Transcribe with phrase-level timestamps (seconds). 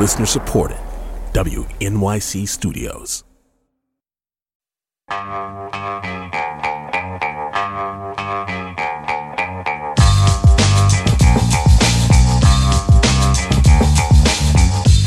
[0.00, 0.78] Listener supported.
[1.34, 3.22] WNYC Studios.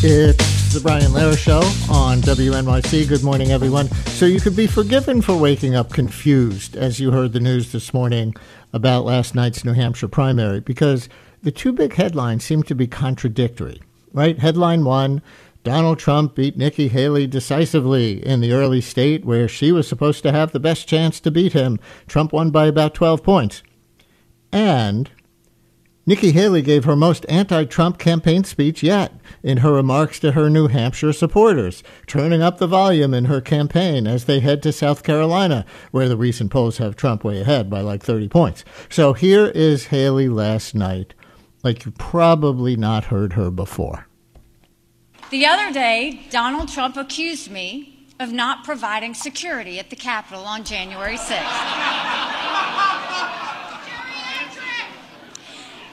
[0.03, 3.09] It's the Brian Lehrer Show on WNYC.
[3.09, 3.87] Good morning, everyone.
[3.87, 7.95] So, you could be forgiven for waking up confused as you heard the news this
[7.95, 8.35] morning
[8.73, 11.09] about last night's New Hampshire primary because
[11.41, 13.81] the two big headlines seem to be contradictory,
[14.13, 14.39] right?
[14.39, 15.21] Headline one
[15.63, 20.31] Donald Trump beat Nikki Haley decisively in the early state where she was supposed to
[20.31, 21.79] have the best chance to beat him.
[22.07, 23.63] Trump won by about 12 points.
[24.51, 25.09] And
[26.05, 30.49] Nikki Haley gave her most anti Trump campaign speech yet in her remarks to her
[30.49, 35.01] New Hampshire supporters, turning up the volume in her campaign as they head to South
[35.01, 38.65] Carolina, where the recent polls have Trump way ahead by like 30 points.
[38.89, 41.13] So here is Haley last night,
[41.63, 44.07] like you've probably not heard her before.
[45.29, 50.63] The other day, Donald Trump accused me of not providing security at the Capitol on
[50.63, 51.39] January 6th.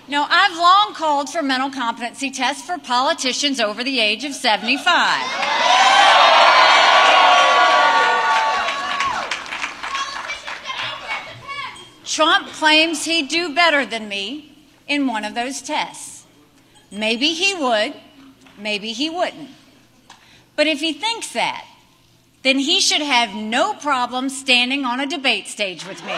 [0.08, 4.80] Now, I've long called for mental competency tests for politicians over the age of 75.
[12.04, 14.49] Trump claims he'd do better than me
[14.90, 16.26] in one of those tests.
[16.90, 17.94] Maybe he would,
[18.58, 19.50] maybe he wouldn't.
[20.56, 21.64] But if he thinks that,
[22.42, 26.12] then he should have no problem standing on a debate stage with me.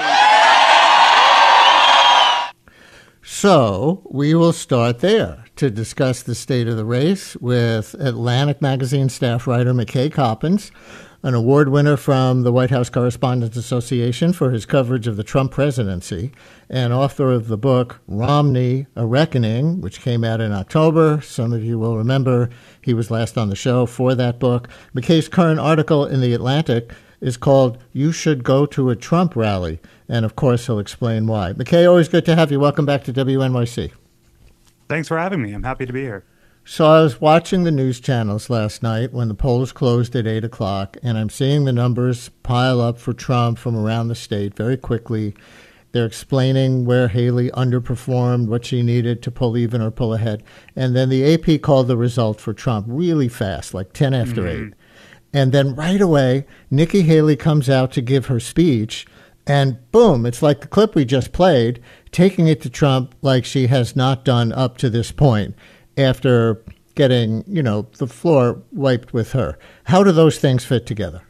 [3.23, 9.11] So we will start there to discuss the state of the race with Atlantic Magazine
[9.11, 10.73] staff writer McKay Coppins,
[11.23, 15.53] an award winner from the White House Correspondents Association for his coverage of the Trump
[15.53, 16.33] presidency,
[16.69, 21.21] and author of the book Romney, A Reckoning, which came out in October.
[21.21, 22.51] Some of you will remember
[22.81, 24.69] he was last on the show for that book.
[24.95, 29.81] McKay's current article in The Atlantic is called You Should Go to a Trump Rally
[30.13, 31.55] and of course, he'll explain why.
[31.55, 32.61] McKay, always good to have you.
[32.61, 33.93] Welcome back to WNYC.
[34.87, 35.55] Thanks for having me.
[35.55, 36.23] I'm happy to be here.
[36.65, 40.45] So I was watching the news channels last night when the polls closed at 8
[40.45, 44.77] o'clock, and I'm seeing the numbers pile up for Trump from around the state very
[44.77, 45.35] quickly.
[45.91, 50.45] They're explaining where Haley underperformed, what she needed to pull even or pull ahead.
[50.77, 54.69] And then the AP called the result for Trump really fast, like 10 after mm-hmm.
[54.69, 54.75] 8.
[55.35, 59.05] And then right away, Nikki Haley comes out to give her speech
[59.45, 63.67] and boom, it's like the clip we just played, taking it to Trump like she
[63.67, 65.57] has not done up to this point
[65.97, 66.63] after
[66.95, 69.59] getting, you know, the floor wiped with her.
[69.85, 71.23] How do those things fit together?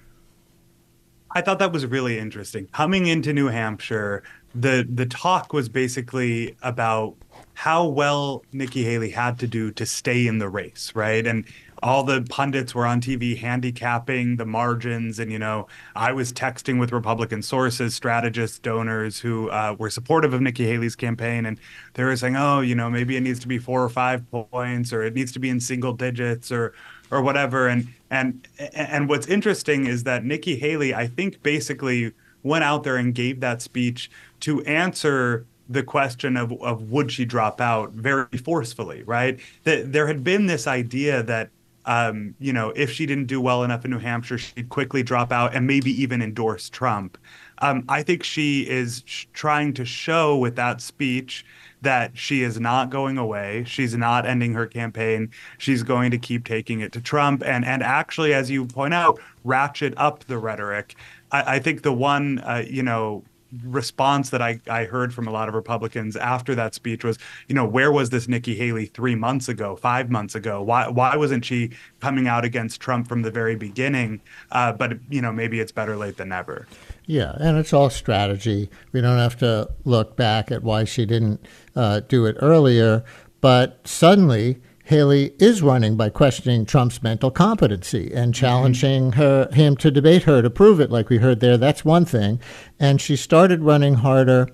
[1.34, 2.66] I thought that was really interesting.
[2.68, 4.22] Coming into New Hampshire,
[4.54, 7.14] the the talk was basically about
[7.54, 11.26] how well Nikki Haley had to do to stay in the race, right?
[11.26, 11.46] And
[11.82, 15.18] all the pundits were on TV handicapping the margins.
[15.18, 15.66] And, you know,
[15.96, 20.94] I was texting with Republican sources, strategists, donors who uh, were supportive of Nikki Haley's
[20.94, 21.44] campaign.
[21.44, 21.58] And
[21.94, 24.92] they were saying, oh, you know, maybe it needs to be four or five points
[24.92, 26.72] or it needs to be in single digits or,
[27.10, 27.66] or whatever.
[27.66, 32.12] And, and, and what's interesting is that Nikki Haley, I think, basically
[32.44, 34.08] went out there and gave that speech
[34.40, 39.40] to answer the question of, of would she drop out very forcefully, right?
[39.64, 41.50] That there had been this idea that
[41.84, 45.32] um, you know, if she didn't do well enough in New Hampshire, she'd quickly drop
[45.32, 47.18] out and maybe even endorse Trump.
[47.58, 51.44] Um, I think she is sh- trying to show with that speech
[51.82, 53.64] that she is not going away.
[53.66, 55.30] She's not ending her campaign.
[55.58, 59.20] She's going to keep taking it to Trump and and actually, as you point out,
[59.44, 60.94] ratchet up the rhetoric.
[61.32, 63.24] I, I think the one uh, you know
[63.64, 67.18] response that I, I heard from a lot of Republicans after that speech was,
[67.48, 70.62] you know, where was this Nikki Haley three months ago, five months ago?
[70.62, 71.70] Why why wasn't she
[72.00, 74.20] coming out against Trump from the very beginning?
[74.50, 76.66] Uh, but you know, maybe it's better late than never.
[77.06, 78.70] Yeah, and it's all strategy.
[78.92, 81.44] We don't have to look back at why she didn't
[81.76, 83.04] uh, do it earlier,
[83.40, 88.40] but suddenly Haley is running by questioning Trump's mental competency and mm-hmm.
[88.40, 91.56] challenging her him to debate her to prove it, like we heard there.
[91.56, 92.40] That's one thing.
[92.80, 94.48] And she started running harder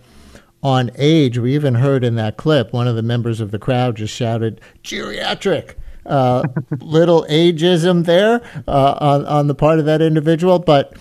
[0.63, 1.39] on age.
[1.39, 4.61] We even heard in that clip one of the members of the crowd just shouted,
[4.83, 6.43] "Geriatric." Uh,
[6.81, 10.97] little ageism there uh, on, on the part of that individual, but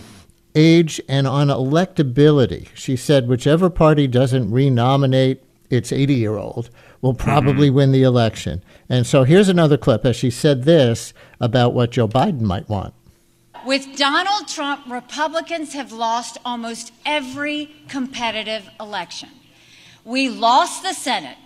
[0.54, 2.68] age and on electability.
[2.74, 6.70] She said whichever party doesn't renominate its 80 year old
[7.00, 7.76] will probably mm-hmm.
[7.76, 8.62] win the election.
[8.88, 12.94] And so here's another clip as she said this about what Joe Biden might want.
[13.66, 19.30] With Donald Trump, Republicans have lost almost every competitive election.
[20.04, 21.36] We lost the Senate.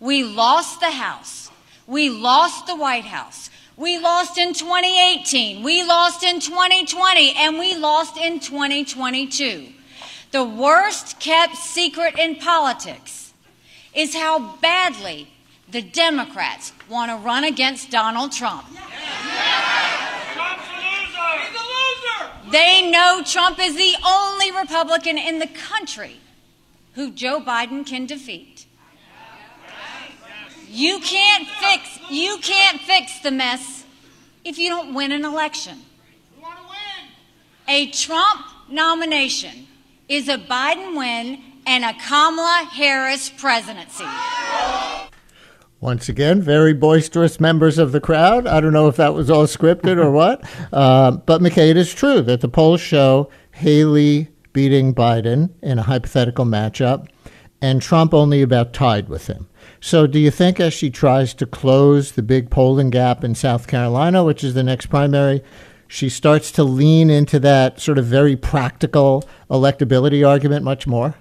[0.00, 1.50] We lost the House.
[1.86, 3.50] We lost the White House.
[3.76, 5.62] We lost in 2018.
[5.62, 7.34] We lost in 2020.
[7.36, 9.68] And we lost in 2022.
[10.32, 13.19] The worst kept secret in politics
[13.94, 15.28] is how badly
[15.70, 18.66] the Democrats want to run against Donald Trump.
[22.50, 26.16] They know Trump is the only Republican in the country
[26.94, 28.66] who Joe Biden can defeat.
[30.68, 33.84] You can't fix you can't fix the mess
[34.44, 35.78] if you don't win an election.
[37.68, 39.68] A Trump nomination
[40.08, 41.40] is a Biden win
[41.70, 44.04] and a Kamala Harris presidency.
[45.80, 48.44] Once again, very boisterous members of the crowd.
[48.48, 51.94] I don't know if that was all scripted or what, uh, but McKay, it is
[51.94, 57.06] true that the polls show Haley beating Biden in a hypothetical matchup
[57.62, 59.48] and Trump only about tied with him.
[59.80, 63.68] So, do you think as she tries to close the big polling gap in South
[63.68, 65.40] Carolina, which is the next primary,
[65.86, 71.14] she starts to lean into that sort of very practical electability argument much more?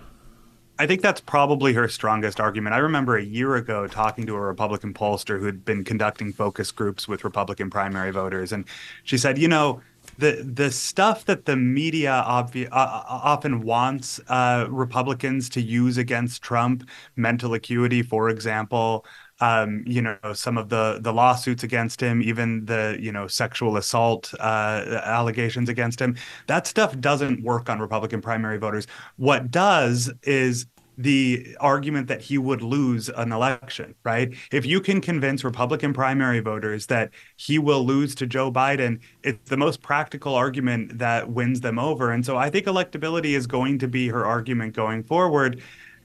[0.82, 2.74] I think that's probably her strongest argument.
[2.74, 6.72] I remember a year ago talking to a Republican pollster who had been conducting focus
[6.72, 8.66] groups with Republican primary voters, and
[9.04, 9.82] she said, you know,
[10.18, 15.98] the the stuff that the media obvi- uh, uh, often wants uh, Republicans to use
[15.98, 19.06] against Trump, mental acuity, for example,
[19.42, 23.78] um, you know, some of the the lawsuits against him, even the you know sexual
[23.78, 26.16] assault uh, allegations against him.
[26.48, 28.88] That stuff doesn't work on Republican primary voters.
[29.18, 30.66] What does is
[31.00, 34.36] the argument that he would lose an election, right?
[34.52, 39.50] If you can convince Republican primary voters that he will lose to Joe Biden, it's
[39.50, 42.12] the most practical argument that wins them over.
[42.12, 45.62] And so I think electability is going to be her argument going forward.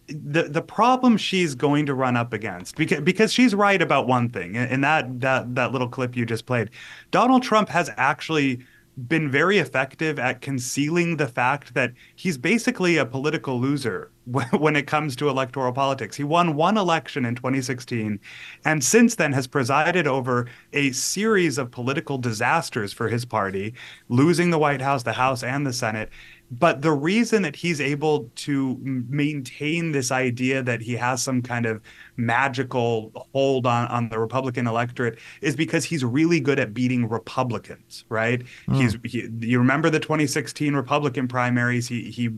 [0.08, 4.28] The the problem she's going to run up against because because she's right about one
[4.28, 6.70] thing in that that that little clip you just played.
[7.10, 8.60] Donald Trump has actually
[9.08, 14.86] been very effective at concealing the fact that he's basically a political loser when it
[14.86, 16.16] comes to electoral politics.
[16.16, 18.20] He won one election in 2016
[18.64, 23.74] and since then has presided over a series of political disasters for his party,
[24.08, 26.10] losing the White House, the House, and the Senate.
[26.50, 31.66] But the reason that he's able to maintain this idea that he has some kind
[31.66, 31.80] of
[32.16, 38.04] magical hold on, on the Republican electorate is because he's really good at beating Republicans,
[38.08, 38.42] right?
[38.68, 38.76] Mm.
[38.76, 41.88] He's he, you remember the 2016 Republican primaries?
[41.88, 42.30] He he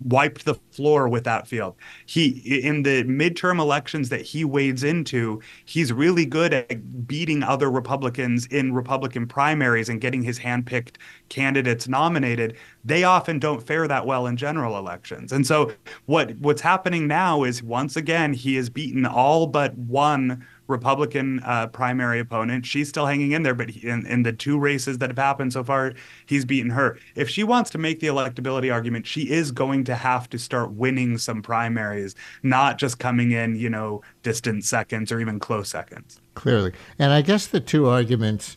[0.00, 1.76] wiped the floor with that field.
[2.06, 2.28] He
[2.62, 8.46] in the midterm elections that he wades into, he's really good at beating other Republicans
[8.46, 10.96] in Republican primaries and getting his handpicked
[11.28, 12.56] candidates nominated.
[12.84, 15.32] They often don't fare that well in general elections.
[15.32, 15.72] And so
[16.06, 21.66] what what's happening now is once again he has beaten all but one Republican uh,
[21.68, 22.66] primary opponent.
[22.66, 25.52] She's still hanging in there, but he, in, in the two races that have happened
[25.52, 25.92] so far,
[26.26, 26.98] he's beaten her.
[27.14, 30.72] If she wants to make the electability argument, she is going to have to start
[30.72, 36.20] winning some primaries, not just coming in, you know, distant seconds or even close seconds.
[36.34, 36.72] Clearly.
[36.98, 38.56] And I guess the two arguments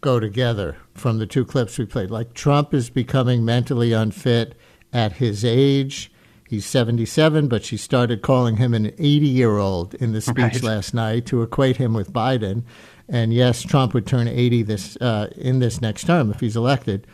[0.00, 2.10] go together from the two clips we played.
[2.10, 4.54] Like Trump is becoming mentally unfit
[4.92, 6.12] at his age
[6.48, 10.62] He's 77, but she started calling him an 80 year old in the speech right.
[10.62, 12.62] last night to equate him with Biden.
[13.08, 17.06] And yes, Trump would turn 80 this uh, in this next term if he's elected.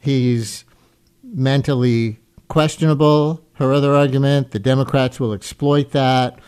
[0.00, 0.64] He's
[1.22, 2.18] mentally
[2.48, 3.42] questionable.
[3.54, 6.38] Her other argument: the Democrats will exploit that,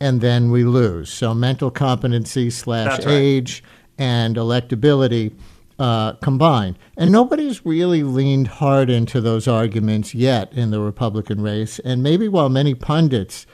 [0.00, 1.10] and then we lose.
[1.12, 3.62] So mental competency slash age
[3.98, 5.32] and electability
[5.78, 6.78] uh, combined.
[6.96, 11.78] And nobody's really leaned hard into those arguments yet in the Republican race.
[11.80, 13.46] And maybe while many pundits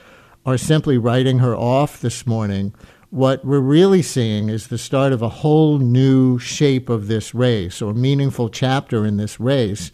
[0.45, 2.75] are simply writing her off this morning,
[3.11, 7.83] what we're really seeing is the start of a whole new shape of this race
[7.83, 9.91] or meaningful chapter in this race.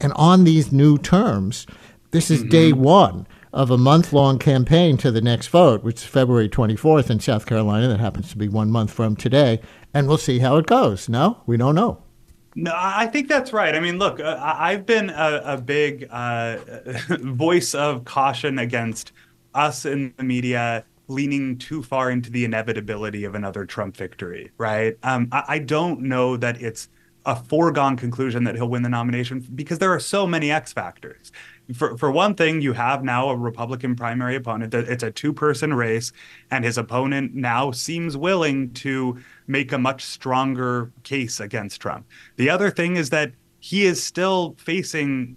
[0.00, 1.66] And on these new terms,
[2.12, 2.50] this is mm-hmm.
[2.50, 7.10] day one of a month long campaign to the next vote, which is February 24th
[7.10, 7.88] in South Carolina.
[7.88, 9.60] That happens to be one month from today
[9.94, 11.08] and we'll see how it goes.
[11.08, 12.02] No, we don't know.
[12.56, 13.74] No, I think that's right.
[13.74, 16.58] I mean, look, uh, I've been a, a big uh,
[17.20, 19.12] voice of caution against
[19.54, 24.96] us in the media leaning too far into the inevitability of another Trump victory, right?
[25.02, 26.88] Um, I, I don't know that it's
[27.26, 31.32] a foregone conclusion that he'll win the nomination because there are so many X factors
[31.74, 34.74] for for one thing, you have now a Republican primary opponent.
[34.74, 36.12] It's a two person race,
[36.50, 42.06] and his opponent now seems willing to make a much stronger case against Trump.
[42.36, 45.36] The other thing is that he is still facing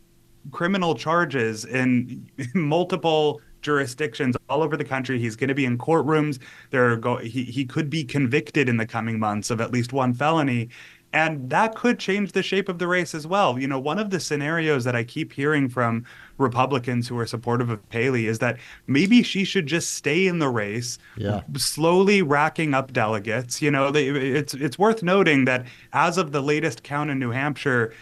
[0.51, 5.17] criminal charges in multiple jurisdictions all over the country.
[5.19, 6.39] He's going to be in courtrooms.
[6.69, 10.13] There go he he could be convicted in the coming months of at least one
[10.13, 10.69] felony.
[11.13, 13.59] And that could change the shape of the race as well.
[13.59, 16.05] You know, one of the scenarios that I keep hearing from
[16.39, 20.49] Republicans who are supportive of Haley is that maybe she should just stay in the
[20.49, 21.41] race, yeah.
[21.55, 23.61] slowly racking up delegates.
[23.61, 27.29] You know, they, it's it's worth noting that as of the latest count in New
[27.29, 27.93] Hampshire,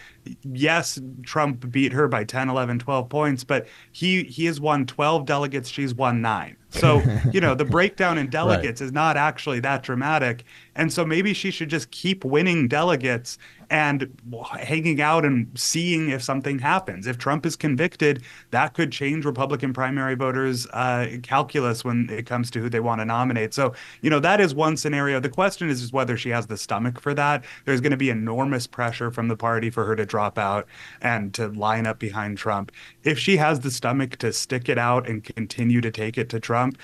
[0.50, 5.26] yes, Trump beat her by 10, 11, 12 points, but he he has won 12
[5.26, 6.56] delegates, she's won 9.
[6.72, 7.02] So,
[7.32, 8.86] you know, the breakdown in delegates right.
[8.86, 10.44] is not actually that dramatic.
[10.74, 13.38] And so maybe she should just keep winning delegates
[13.72, 14.14] and
[14.58, 17.06] hanging out and seeing if something happens.
[17.06, 22.50] If Trump is convicted, that could change Republican primary voters' uh, calculus when it comes
[22.50, 23.54] to who they want to nominate.
[23.54, 25.20] So, you know, that is one scenario.
[25.20, 27.44] The question is, is whether she has the stomach for that.
[27.64, 30.68] There's going to be enormous pressure from the party for her to drop out
[31.00, 32.72] and to line up behind Trump.
[33.04, 36.40] If she has the stomach to stick it out and continue to take it to
[36.40, 36.76] Trump,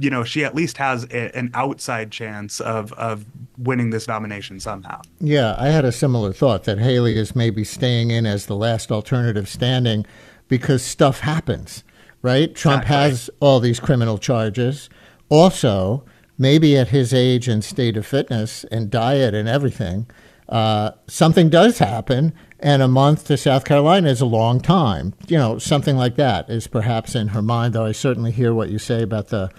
[0.00, 3.24] you know, she at least has a, an outside chance of of
[3.58, 5.00] winning this nomination somehow.
[5.20, 8.90] Yeah, I had a similar thought that Haley is maybe staying in as the last
[8.90, 10.06] alternative standing
[10.48, 11.84] because stuff happens,
[12.20, 12.54] right?
[12.54, 13.10] Trump exactly.
[13.10, 14.90] has all these criminal charges.
[15.28, 16.04] Also,
[16.38, 20.06] maybe at his age and state of fitness and diet and everything,
[20.48, 25.14] uh, something does happen, and a month to South Carolina is a long time.
[25.26, 28.68] You know, something like that is perhaps in her mind, though I certainly hear what
[28.68, 29.50] you say about the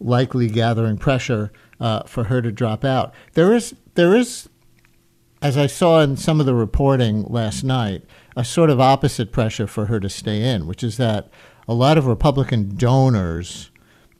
[0.00, 3.14] likely gathering pressure uh, for her to drop out.
[3.34, 4.48] There is, there is,
[5.44, 8.02] as I saw in some of the reporting last night,
[8.34, 11.28] a sort of opposite pressure for her to stay in, which is that
[11.68, 13.70] a lot of Republican donors,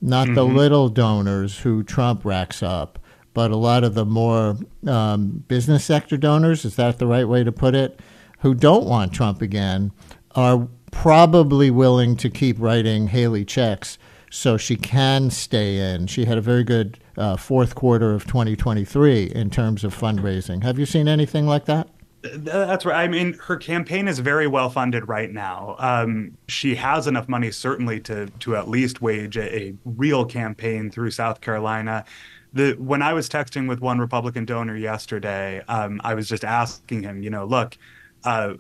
[0.03, 0.35] not mm-hmm.
[0.35, 2.99] the little donors who Trump racks up,
[3.33, 7.43] but a lot of the more um, business sector donors, is that the right way
[7.43, 8.01] to put it,
[8.41, 9.93] who don't want Trump again,
[10.33, 13.97] are probably willing to keep writing Haley checks
[14.35, 16.09] so she can stay in.
[16.09, 20.65] She had a very good uh, fourth quarter of 2023 in terms of fundraising.
[20.65, 21.89] Have you seen anything like that?
[22.23, 23.05] That's right.
[23.05, 25.77] I mean, her campaign is very well funded right now.
[25.79, 30.91] Um, she has enough money, certainly, to to at least wage a, a, real campaign
[30.91, 32.05] through South Carolina.
[32.55, 37.03] The when I was texting with one Republican donor yesterday, um, I was just asking
[37.03, 37.77] him, you know, look,
[38.25, 38.55] uh,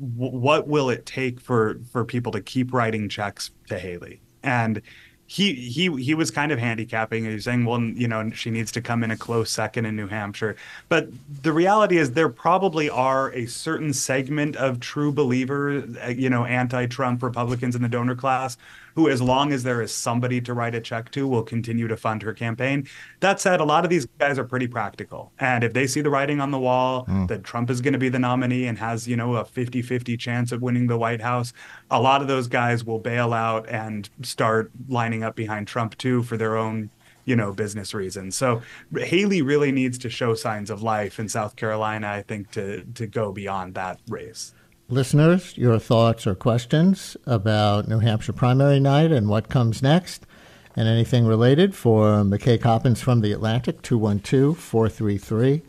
[0.00, 4.22] w- what will it take for for people to keep writing checks to Haley?
[4.42, 4.80] And
[5.30, 7.24] he he he was kind of handicapping.
[7.24, 9.94] He was saying, well, you know, she needs to come in a close second in
[9.94, 10.56] New Hampshire.
[10.88, 11.08] But
[11.42, 16.44] the reality is, there probably are a certain segment of true believers, uh, you know,
[16.46, 18.56] anti-Trump Republicans in the donor class
[18.94, 21.96] who, as long as there is somebody to write a check to, will continue to
[21.96, 22.86] fund her campaign.
[23.20, 25.32] That said, a lot of these guys are pretty practical.
[25.38, 27.28] And if they see the writing on the wall mm.
[27.28, 30.16] that Trump is going to be the nominee and has, you know, a 50 50
[30.16, 31.52] chance of winning the White House,
[31.90, 36.22] a lot of those guys will bail out and start lining up behind Trump too
[36.22, 36.90] for their own
[37.24, 38.36] you know business reasons.
[38.36, 38.62] So
[38.96, 43.06] Haley really needs to show signs of life in South Carolina, I think, to to
[43.06, 44.54] go beyond that race.
[44.88, 50.26] Listeners, your thoughts or questions about New Hampshire primary night and what comes next,
[50.74, 55.62] and anything related for McKay Coppins from the Atlantic, 212 433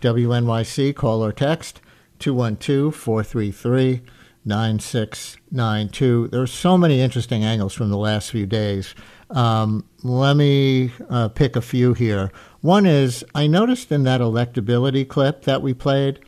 [0.00, 0.94] WNYC.
[0.96, 1.80] Call or text
[2.18, 4.02] 212 433
[4.44, 6.28] 9692.
[6.28, 8.94] There are so many interesting angles from the last few days.
[9.30, 12.30] Um, let me uh, pick a few here.
[12.60, 16.20] One is I noticed in that electability clip that we played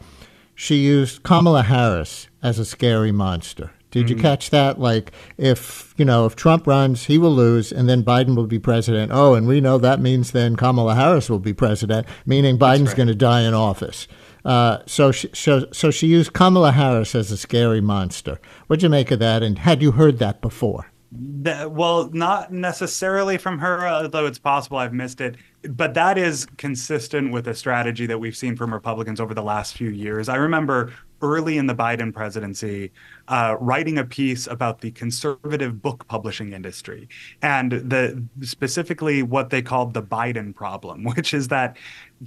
[0.57, 3.73] she used Kamala Harris as a scary monster.
[3.93, 4.79] Did you catch that?
[4.79, 8.59] Like, if you know, if Trump runs, he will lose, and then Biden will be
[8.59, 9.11] president.
[9.15, 12.97] Oh, and we know that means then Kamala Harris will be president, meaning Biden's right.
[12.97, 14.07] going to die in office.
[14.47, 18.41] Uh, so, she, so, so she used Kamala Harris as a scary monster.
[18.69, 19.43] What'd you make of that?
[19.43, 20.87] And had you heard that before?
[21.11, 25.35] That, well, not necessarily from her, although it's possible I've missed it.
[25.69, 29.77] But that is consistent with a strategy that we've seen from Republicans over the last
[29.77, 30.29] few years.
[30.29, 30.93] I remember
[31.23, 32.93] early in the Biden presidency
[33.29, 37.09] uh, writing a piece about the conservative book publishing industry
[37.43, 41.77] and the specifically what they called the Biden problem, which is that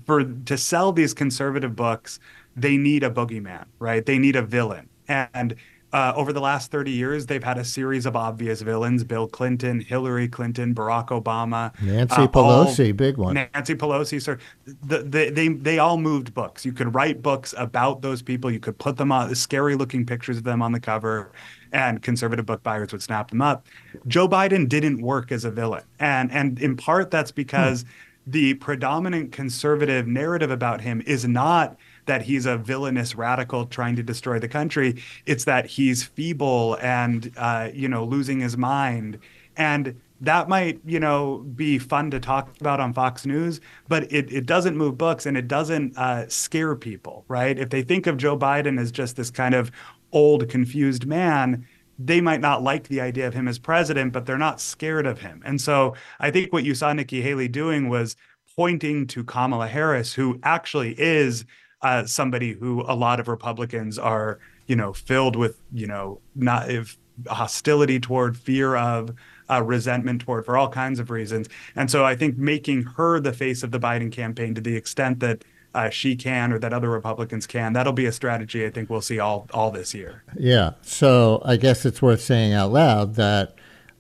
[0.06, 2.20] for to sell these conservative books,
[2.56, 4.06] they need a boogeyman, right?
[4.06, 4.90] They need a villain.
[5.08, 5.56] And
[5.92, 9.80] uh, over the last 30 years, they've had a series of obvious villains Bill Clinton,
[9.80, 13.34] Hillary Clinton, Barack Obama, Nancy uh, Pelosi, all, big one.
[13.34, 14.22] Nancy Pelosi.
[14.22, 14.38] So
[14.84, 16.64] the, the, they, they all moved books.
[16.64, 18.52] You could write books about those people.
[18.52, 21.32] You could put them on scary looking pictures of them on the cover,
[21.72, 23.66] and conservative book buyers would snap them up.
[24.08, 25.84] Joe Biden didn't work as a villain.
[26.00, 27.88] And, and in part, that's because hmm.
[28.28, 31.78] the predominant conservative narrative about him is not
[32.10, 34.90] that he's a villainous radical trying to destroy the country.
[35.26, 39.20] It's that he's feeble and uh, you know losing his mind
[39.60, 44.32] And that might, you know, be fun to talk about on Fox News, but it,
[44.32, 47.58] it doesn't move books and it doesn't uh, scare people, right?
[47.58, 49.72] If they think of Joe Biden as just this kind of
[50.12, 51.66] old, confused man,
[51.98, 55.20] they might not like the idea of him as president, but they're not scared of
[55.20, 55.42] him.
[55.46, 58.16] And so I think what you saw Nikki Haley doing was
[58.56, 61.46] pointing to Kamala Harris, who actually is
[61.82, 66.70] uh, somebody who a lot of Republicans are, you know, filled with, you know, not
[66.70, 69.14] if hostility toward, fear of,
[69.50, 71.48] uh, resentment toward for all kinds of reasons.
[71.76, 75.20] And so I think making her the face of the Biden campaign to the extent
[75.22, 75.44] that
[75.74, 79.02] uh, she can or that other Republicans can, that'll be a strategy I think we'll
[79.02, 80.24] see all all this year.
[80.38, 80.72] Yeah.
[80.82, 83.56] So I guess it's worth saying out loud that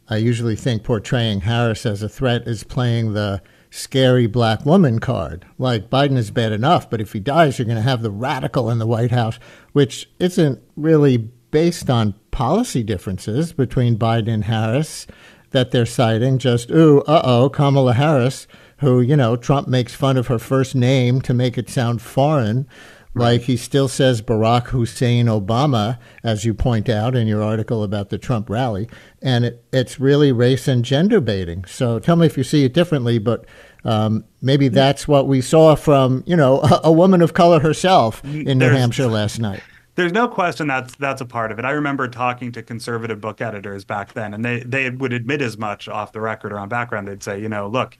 [0.09, 5.45] I usually think portraying Harris as a threat is playing the scary black woman card.
[5.57, 8.69] Like Biden is bad enough, but if he dies, you're going to have the radical
[8.69, 9.39] in the White House,
[9.73, 11.17] which isn't really
[11.51, 15.07] based on policy differences between Biden and Harris
[15.51, 16.37] that they're citing.
[16.37, 18.47] Just, ooh, uh oh, Kamala Harris,
[18.77, 22.67] who, you know, Trump makes fun of her first name to make it sound foreign.
[23.15, 28.09] Like he still says Barack Hussein Obama, as you point out in your article about
[28.09, 28.87] the Trump rally.
[29.21, 31.65] And it, it's really race and gender baiting.
[31.65, 33.45] So tell me if you see it differently, but
[33.83, 38.23] um, maybe that's what we saw from, you know, a, a woman of color herself
[38.23, 39.61] in There's, New Hampshire last night.
[39.95, 41.65] There's no question that's that's a part of it.
[41.65, 45.57] I remember talking to conservative book editors back then, and they they would admit as
[45.57, 47.07] much off the record or on background.
[47.07, 47.97] They'd say, you know, look,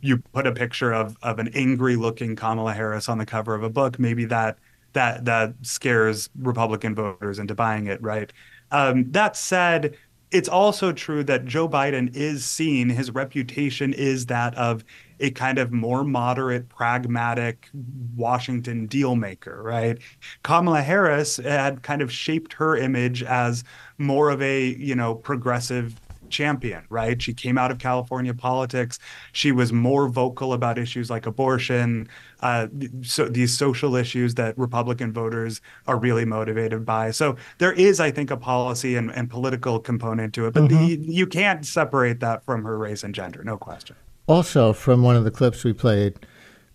[0.00, 3.62] you put a picture of of an angry looking Kamala Harris on the cover of
[3.62, 4.58] a book, maybe that
[4.92, 8.32] that that scares Republican voters into buying it, right?
[8.70, 9.96] Um, that said,
[10.30, 14.84] it's also true that Joe Biden is seen, his reputation is that of
[15.18, 17.68] a kind of more moderate, pragmatic
[18.16, 19.98] Washington deal maker, right?
[20.42, 23.64] Kamala Harris had kind of shaped her image as
[23.98, 27.20] more of a, you know, progressive champion, right?
[27.20, 28.98] She came out of California politics.
[29.32, 32.08] She was more vocal about issues like abortion,
[32.40, 32.68] uh,
[33.02, 37.10] so these social issues that Republican voters are really motivated by.
[37.10, 40.86] So there is, I think, a policy and, and political component to it, but mm-hmm.
[40.86, 43.96] the, you can't separate that from her race and gender, no question.
[44.26, 46.14] Also, from one of the clips we played,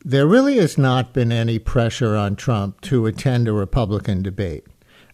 [0.03, 4.65] there really has not been any pressure on Trump to attend a Republican debate.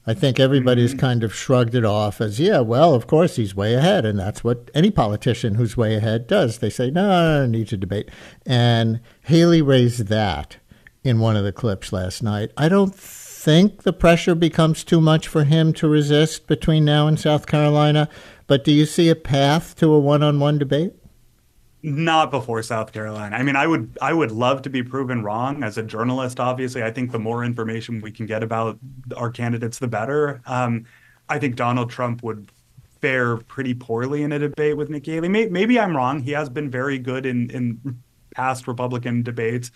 [0.05, 0.99] I think everybody's mm-hmm.
[0.99, 4.05] kind of shrugged it off as, yeah, well, of course he's way ahead.
[4.05, 6.57] And that's what any politician who's way ahead does.
[6.57, 8.09] They say, no, I don't need to debate.
[8.45, 10.57] And Haley raised that
[11.03, 12.51] in one of the clips last night.
[12.57, 17.19] I don't think the pressure becomes too much for him to resist between now and
[17.19, 18.09] South Carolina.
[18.47, 20.93] But do you see a path to a one on one debate?
[21.83, 23.35] Not before South Carolina.
[23.35, 26.39] I mean, I would I would love to be proven wrong as a journalist.
[26.39, 28.77] Obviously, I think the more information we can get about
[29.15, 30.41] our candidates, the better.
[30.45, 30.85] Um,
[31.29, 32.51] I think Donald Trump would
[33.01, 35.29] fare pretty poorly in a debate with Nikki Haley.
[35.29, 36.19] Maybe, I'm wrong.
[36.21, 38.01] He has been very good in in
[38.35, 39.71] past Republican debates.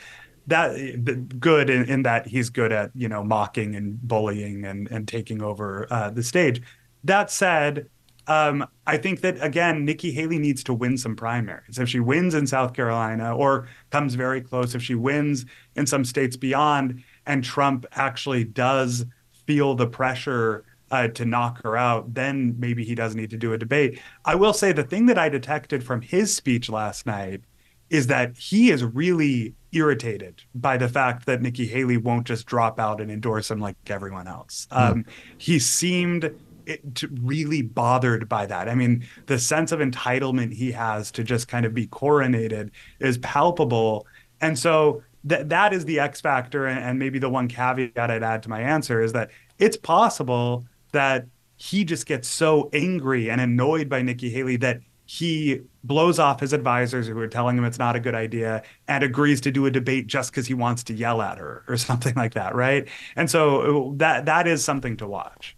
[0.47, 5.07] That good in, in that he's good at you know mocking and bullying and and
[5.07, 6.61] taking over uh, the stage.
[7.03, 7.89] That said,
[8.27, 11.77] um, I think that again, Nikki Haley needs to win some primaries.
[11.77, 16.05] If she wins in South Carolina or comes very close, if she wins in some
[16.05, 19.05] states beyond, and Trump actually does
[19.45, 23.53] feel the pressure uh, to knock her out, then maybe he does need to do
[23.53, 23.99] a debate.
[24.23, 27.41] I will say the thing that I detected from his speech last night
[27.89, 32.79] is that he is really irritated by the fact that Nikki Haley won't just drop
[32.79, 34.67] out and endorse him like everyone else.
[34.71, 34.91] Mm.
[34.91, 35.05] Um,
[35.38, 36.33] he seemed
[36.67, 38.69] it, really bothered by that.
[38.69, 43.17] I mean, the sense of entitlement he has to just kind of be coronated is
[43.19, 44.08] palpable.
[44.41, 46.67] And so that that is the X factor.
[46.67, 50.65] And, and maybe the one caveat I'd add to my answer is that it's possible
[50.91, 51.25] that
[51.58, 56.51] he just gets so angry and annoyed by Nikki Haley that he blows off his
[56.51, 59.71] advisors who are telling him it's not a good idea and agrees to do a
[59.71, 62.88] debate just because he wants to yell at her or something like that, right?
[63.15, 65.56] And so uh, that that is something to watch.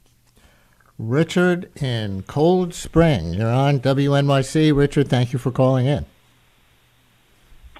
[0.99, 3.33] Richard in Cold Spring.
[3.33, 4.75] You're on WNYC.
[4.75, 6.05] Richard, thank you for calling in.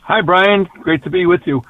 [0.03, 0.67] Hi, Brian.
[0.81, 1.61] Great to be with you.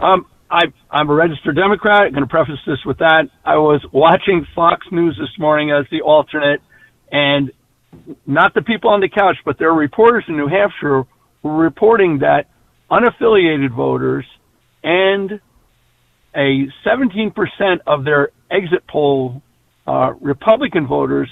[0.00, 2.02] Um, I, I'm a registered Democrat.
[2.02, 3.28] I'm going to preface this with that.
[3.44, 6.60] I was watching Fox News this morning as the alternate,
[7.10, 7.50] and
[8.26, 11.04] not the people on the couch, but there are reporters in New Hampshire
[11.42, 12.46] were reporting that
[12.90, 14.24] unaffiliated voters
[14.82, 15.40] and
[16.34, 17.32] a 17%
[17.86, 19.42] of their exit poll
[19.86, 21.28] uh, Republican voters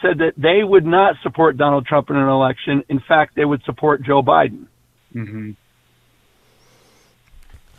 [0.00, 2.82] said that they would not support Donald Trump in an election.
[2.88, 4.66] In fact, they would support Joe Biden.
[5.14, 5.52] Mm-hmm.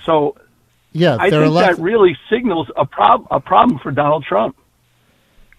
[0.06, 0.36] So,
[0.92, 4.56] yeah, I think that really signals a, prob- a problem for Donald Trump.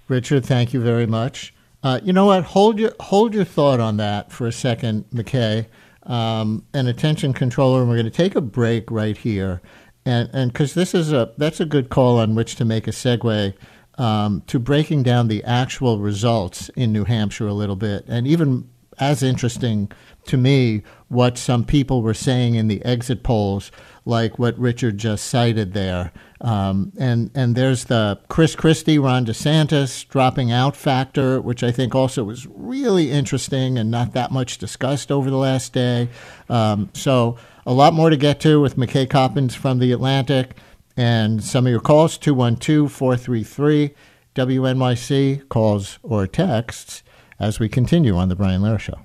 [0.08, 1.54] Richard, thank you very much.
[1.82, 2.44] Uh, you know what?
[2.44, 5.66] Hold your hold your thought on that for a second, McKay.
[6.04, 9.62] Um, and attention controller, and we're going to take a break right here,
[10.04, 12.90] and and because this is a that's a good call on which to make a
[12.90, 13.54] segue
[13.98, 18.68] um, to breaking down the actual results in New Hampshire a little bit, and even
[18.98, 19.90] as interesting
[20.26, 23.70] to me what some people were saying in the exit polls,
[24.04, 26.12] like what Richard just cited there.
[26.40, 31.94] Um, and and there's the Chris Christie, Ron DeSantis dropping out factor, which I think
[31.94, 36.08] also was really interesting and not that much discussed over the last day.
[36.48, 40.56] Um, so a lot more to get to with McKay Coppins from the Atlantic
[40.96, 43.94] and some of your calls 212 433
[44.34, 47.02] WNYC calls or texts
[47.38, 48.98] as we continue on the Brian Lehrer Show.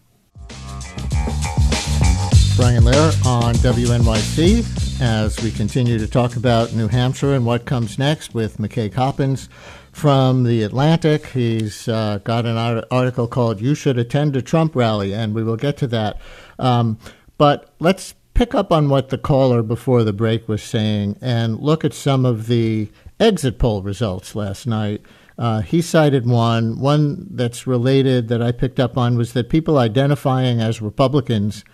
[2.55, 7.97] Brian Lehrer on WNYC as we continue to talk about New Hampshire and what comes
[7.97, 9.47] next with McKay Coppins
[9.93, 11.27] from The Atlantic.
[11.27, 15.55] He's uh, got an article called You Should Attend a Trump Rally, and we will
[15.55, 16.19] get to that.
[16.57, 16.97] Um,
[17.37, 21.83] but let's pick up on what the caller before the break was saying and look
[21.83, 25.01] at some of the exit poll results last night.
[25.37, 26.79] Uh, he cited one.
[26.79, 31.65] One that's related that I picked up on was that people identifying as Republicans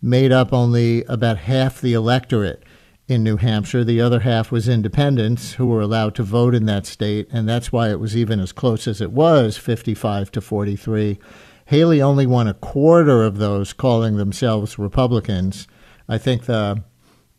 [0.00, 2.62] made up only about half the electorate
[3.08, 3.82] in New Hampshire.
[3.82, 7.72] The other half was independents who were allowed to vote in that state, and that's
[7.72, 11.18] why it was even as close as it was 55 to 43.
[11.64, 15.66] Haley only won a quarter of those calling themselves Republicans.
[16.08, 16.82] I think the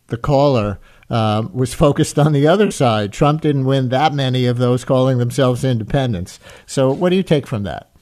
[0.07, 3.13] the caller uh, was focused on the other side.
[3.13, 6.39] Trump didn't win that many of those calling themselves independents.
[6.65, 7.93] So, what do you take from that?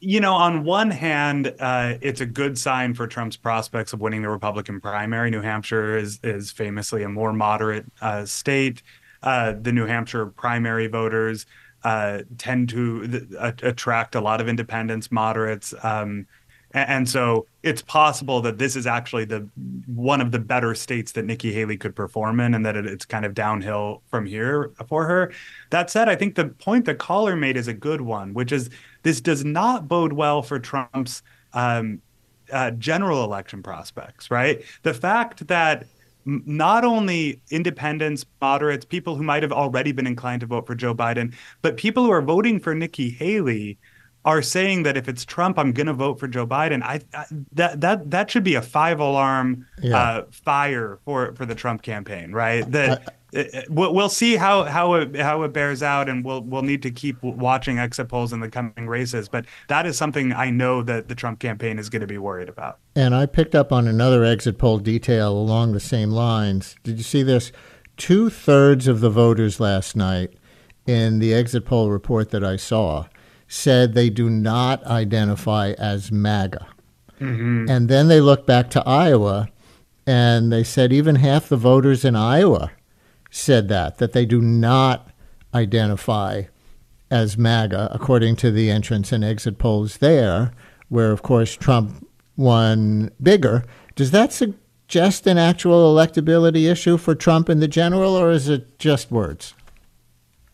[0.00, 4.22] you know, on one hand, uh, it's a good sign for Trump's prospects of winning
[4.22, 5.30] the Republican primary.
[5.30, 8.82] New Hampshire is is famously a more moderate uh, state.
[9.22, 11.44] Uh, the New Hampshire primary voters
[11.84, 15.74] uh, tend to th- attract a lot of independents, moderates.
[15.82, 16.26] Um,
[16.72, 19.48] and so it's possible that this is actually the
[19.86, 23.24] one of the better states that Nikki Haley could perform in, and that it's kind
[23.24, 25.32] of downhill from here for her.
[25.70, 28.70] That said, I think the point the caller made is a good one, which is
[29.02, 32.00] this does not bode well for Trump's um,
[32.52, 34.30] uh, general election prospects.
[34.30, 35.86] Right, the fact that
[36.26, 40.94] not only independents, moderates, people who might have already been inclined to vote for Joe
[40.94, 43.78] Biden, but people who are voting for Nikki Haley
[44.24, 46.82] are saying that if it's Trump, I'm going to vote for Joe Biden.
[46.82, 49.96] I, I, that that that should be a five alarm yeah.
[49.96, 52.70] uh, fire for for the Trump campaign, right?
[52.70, 56.62] That uh, we'll, we'll see how how it how it bears out, and we'll we'll
[56.62, 59.28] need to keep watching exit polls in the coming races.
[59.28, 62.50] But that is something I know that the Trump campaign is going to be worried
[62.50, 62.78] about.
[62.94, 66.76] And I picked up on another exit poll detail along the same lines.
[66.82, 67.52] Did you see this?
[67.96, 70.34] Two thirds of the voters last night
[70.86, 73.06] in the exit poll report that I saw
[73.52, 76.68] said they do not identify as MAGA.
[77.20, 77.66] Mm-hmm.
[77.68, 79.48] And then they look back to Iowa
[80.06, 82.70] and they said even half the voters in Iowa
[83.28, 85.10] said that, that they do not
[85.52, 86.44] identify
[87.10, 90.52] as MAGA, according to the entrance and exit polls there,
[90.88, 93.64] where, of course, Trump won bigger.
[93.96, 98.78] Does that suggest an actual electability issue for Trump in the general, or is it
[98.78, 99.54] just words?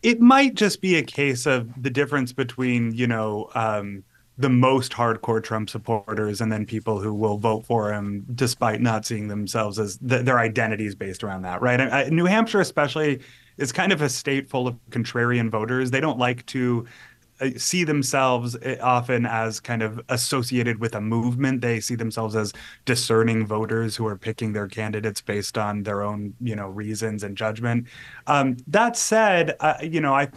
[0.07, 4.05] It might just be a case of the difference between you know um,
[4.37, 9.05] the most hardcore Trump supporters and then people who will vote for him despite not
[9.05, 11.81] seeing themselves as th- their identities based around that, right?
[11.81, 13.19] I, New Hampshire, especially,
[13.57, 15.91] is kind of a state full of contrarian voters.
[15.91, 17.16] They don't like to uh,
[17.57, 21.61] see themselves uh, often as kind of associated with a movement.
[21.61, 22.53] They see themselves as
[22.85, 27.37] discerning voters who are picking their candidates based on their own, you know, reasons and
[27.37, 27.87] judgment.
[28.27, 30.29] Um, that said, uh, you know, I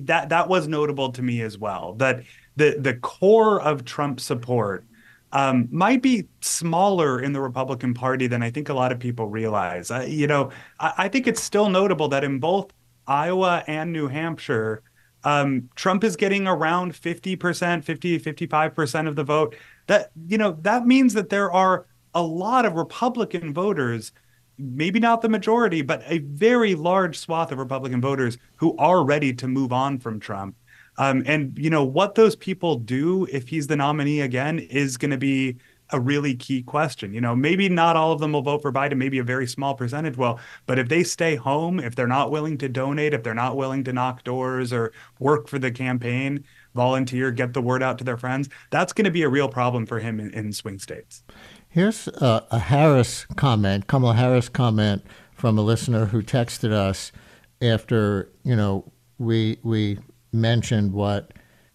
[0.00, 1.94] that that was notable to me as well.
[1.94, 2.22] That
[2.56, 4.84] the the core of Trump support
[5.32, 9.26] um, might be smaller in the Republican Party than I think a lot of people
[9.26, 9.90] realize.
[9.90, 12.72] Uh, you know, I, I think it's still notable that in both
[13.06, 14.82] Iowa and New Hampshire
[15.24, 19.56] um, Trump is getting around 50%, 50, 55% of the vote.
[19.86, 24.12] That, you know, that means that there are a lot of Republican voters,
[24.58, 29.32] maybe not the majority, but a very large swath of Republican voters who are ready
[29.34, 30.56] to move on from Trump.
[30.98, 35.12] Um, and, you know, what those people do if he's the nominee again is going
[35.12, 35.56] to be
[35.90, 37.12] a really key question.
[37.14, 39.74] You know, maybe not all of them will vote for Biden, maybe a very small
[39.74, 43.34] percentage will, but if they stay home, if they're not willing to donate, if they're
[43.34, 47.98] not willing to knock doors or work for the campaign, volunteer, get the word out
[47.98, 50.78] to their friends, that's going to be a real problem for him in, in swing
[50.78, 51.22] states.
[51.68, 57.12] Here's a, a Harris comment, Kamala Harris comment from a listener who texted us
[57.60, 59.98] after, you know, we we
[60.32, 61.32] mentioned what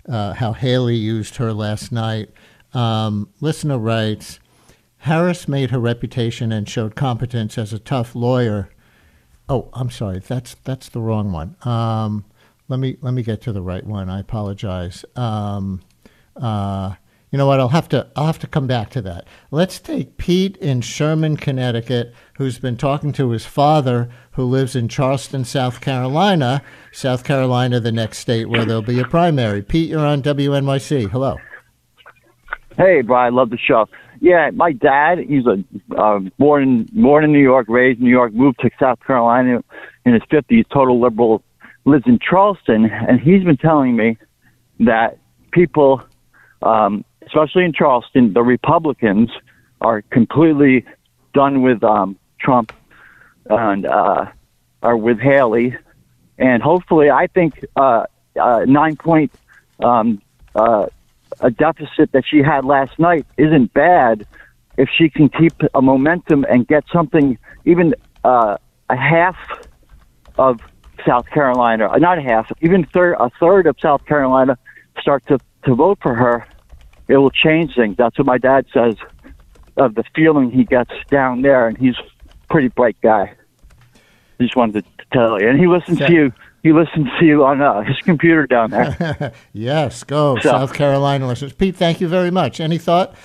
[0.08, 2.30] uh, how Haley used her last night.
[2.74, 4.40] Um, listener writes
[5.04, 8.70] Harris made her reputation and showed competence as a tough lawyer.
[9.50, 10.20] Oh, I'm sorry.
[10.20, 11.58] That's that's the wrong one.
[11.66, 12.24] Um,
[12.70, 14.10] let me let me get to the right one.
[14.10, 15.04] I apologize.
[15.18, 15.82] Um,
[16.38, 16.96] uh,
[17.32, 17.60] you know what?
[17.60, 19.28] I'll have to I'll have to come back to that.
[19.52, 24.88] Let's take Pete in Sherman, Connecticut, who's been talking to his father, who lives in
[24.88, 26.64] Charleston, South Carolina.
[26.94, 29.62] South Carolina, the next state where there'll be a primary.
[29.62, 31.10] Pete, you're on WNYC.
[31.10, 31.38] Hello.
[32.78, 33.88] Hey, Brian, I love the show.
[34.20, 35.64] Yeah, my dad, he's a
[35.96, 39.64] uh, born in born in New York, raised in New York, moved to South Carolina
[40.06, 41.44] in his fifties, total liberal,
[41.86, 44.18] lives in Charleston, and he's been telling me
[44.80, 45.18] that
[45.52, 46.02] people
[46.62, 49.30] um, especially in Charleston, the Republicans
[49.82, 50.86] are completely
[51.34, 52.74] done with um, Trump
[53.50, 54.26] and uh,
[54.82, 55.76] are with Haley.
[56.38, 58.06] And hopefully, I think uh,
[58.40, 59.32] uh, nine point
[59.84, 60.22] um,
[60.56, 60.88] uh,
[61.40, 64.26] a deficit that she had last night isn't bad
[64.78, 67.94] if she can keep a momentum and get something, even
[68.24, 68.58] uh,
[68.90, 69.38] a half
[70.38, 70.60] of
[71.06, 74.58] South Carolina, uh, not a half, even third, a third of South Carolina
[75.00, 76.48] start to, to vote for her
[77.08, 77.98] it will change things.
[77.98, 78.96] That's what my dad says
[79.78, 83.34] of the feeling he gets down there, and he's a pretty bright guy.
[84.40, 86.34] I just wanted to tell you, and he listens to you.
[86.64, 89.34] He listens to you on uh, his computer down there.
[89.54, 91.52] yes, go so, South Carolina listeners.
[91.52, 92.62] Pete, thank you very much.
[92.62, 93.16] Any thought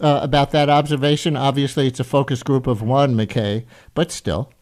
[0.00, 1.36] uh, about that observation?
[1.36, 4.52] Obviously, it's a focus group of one, McKay, but still.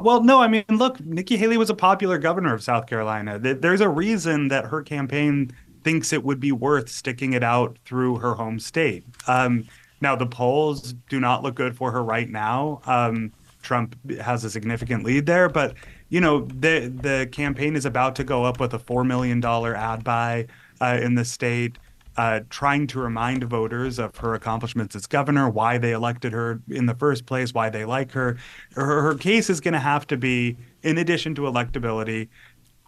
[0.00, 3.38] Well, no, I mean, look, Nikki Haley was a popular governor of South Carolina.
[3.38, 5.50] There's a reason that her campaign
[5.82, 9.04] thinks it would be worth sticking it out through her home state.
[9.26, 9.66] Um,
[10.00, 12.80] now, the polls do not look good for her right now.
[12.86, 15.74] Um, Trump has a significant lead there, but
[16.12, 19.74] you know the the campaign is about to go up with a four million dollar
[19.74, 20.46] ad buy
[20.78, 21.78] uh, in the state,
[22.18, 26.84] uh, trying to remind voters of her accomplishments as governor, why they elected her in
[26.84, 28.36] the first place, why they like her.
[28.74, 32.28] Her, her case is going to have to be, in addition to electability,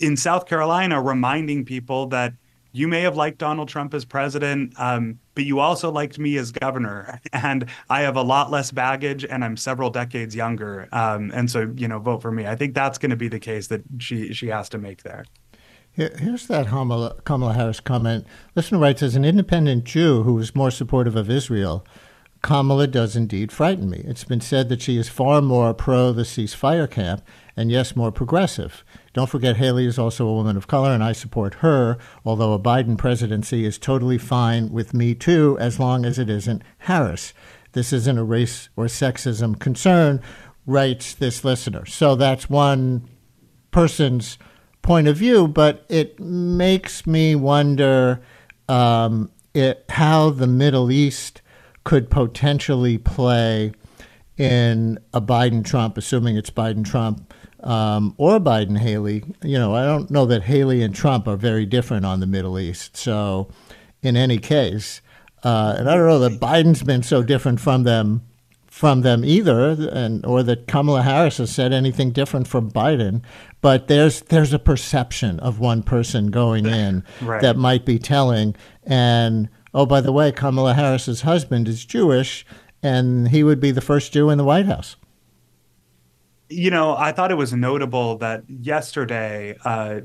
[0.00, 2.34] in South Carolina, reminding people that
[2.74, 6.50] you may have liked Donald Trump as president, um, but you also liked me as
[6.50, 7.20] governor.
[7.32, 10.88] And I have a lot less baggage and I'm several decades younger.
[10.92, 12.46] Um, and so, you know, vote for me.
[12.46, 15.24] I think that's going to be the case that she, she has to make there.
[15.92, 18.26] Here's that Kamala, Harris comment.
[18.56, 21.86] Listener writes As an independent Jew who is more supportive of Israel,
[22.42, 24.02] Kamala does indeed frighten me.
[24.04, 27.22] It's been said that she is far more pro the ceasefire camp
[27.56, 28.84] and, yes, more progressive.
[29.12, 32.58] Don't forget, Haley is also a woman of color, and I support her, although a
[32.58, 37.32] Biden presidency is totally fine with me too, as long as it isn't Harris.
[37.72, 40.20] This isn't a race or sexism concern,
[40.66, 41.86] writes this listener.
[41.86, 43.08] So that's one
[43.70, 44.38] person's
[44.82, 48.20] point of view, but it makes me wonder
[48.68, 51.42] um, it, how the Middle East
[51.84, 53.72] could potentially play
[54.36, 57.32] in a Biden Trump, assuming it's Biden Trump
[57.64, 59.24] um, or Biden Haley.
[59.42, 62.58] You know, I don't know that Haley and Trump are very different on the Middle
[62.58, 62.96] East.
[62.96, 63.48] So,
[64.02, 65.00] in any case,
[65.42, 68.22] uh, and I don't know that Biden's been so different from them
[68.66, 73.22] from them either, and or that Kamala Harris has said anything different from Biden.
[73.60, 77.40] But there's there's a perception of one person going in right.
[77.40, 78.54] that might be telling.
[78.82, 82.44] And oh, by the way, Kamala Harris's husband is Jewish,
[82.82, 84.96] and he would be the first Jew in the White House
[86.54, 90.00] you know, I thought it was notable that yesterday, uh,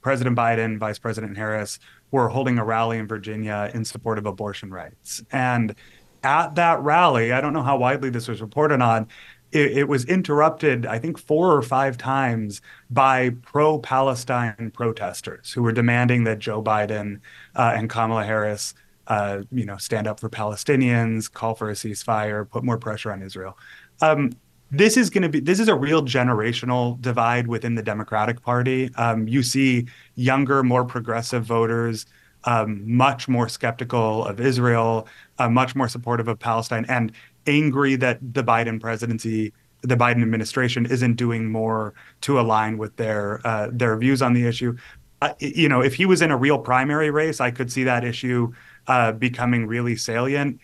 [0.00, 1.78] President Biden, Vice President Harris
[2.10, 5.22] were holding a rally in Virginia in support of abortion rights.
[5.30, 5.74] And
[6.22, 9.08] at that rally, I don't know how widely this was reported on,
[9.52, 12.60] it, it was interrupted, I think, four or five times
[12.90, 17.20] by pro Palestine protesters who were demanding that Joe Biden
[17.54, 18.74] uh, and Kamala Harris.
[19.08, 23.20] Uh, you know, stand up for Palestinians, call for a ceasefire, put more pressure on
[23.20, 23.58] Israel.
[24.00, 24.30] Um,
[24.72, 28.90] this is going to be this is a real generational divide within the Democratic Party.
[28.96, 32.06] Um, you see younger, more progressive voters
[32.44, 35.06] um, much more skeptical of Israel,
[35.38, 37.12] uh, much more supportive of Palestine, and
[37.46, 43.40] angry that the Biden presidency, the Biden administration, isn't doing more to align with their
[43.46, 44.76] uh, their views on the issue.
[45.20, 48.04] Uh, you know, if he was in a real primary race, I could see that
[48.04, 48.52] issue
[48.88, 50.58] uh, becoming really salient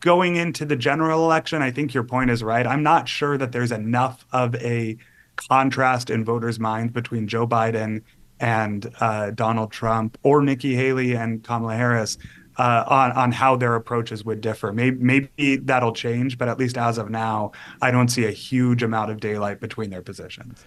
[0.00, 2.66] going into the general election, I think your point is right.
[2.66, 4.96] I'm not sure that there's enough of a
[5.36, 8.02] contrast in voters' minds between Joe Biden
[8.40, 12.18] and uh, Donald Trump or Nikki Haley and Kamala Harris
[12.58, 14.72] uh, on on how their approaches would differ.
[14.72, 18.82] Maybe, maybe that'll change, but at least as of now, I don't see a huge
[18.82, 20.64] amount of daylight between their positions.